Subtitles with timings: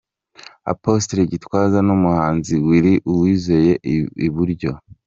[0.73, 3.73] Apostle Gitwaza n’umuhanzi Willy Uwizeye
[4.27, 4.71] Iburyo.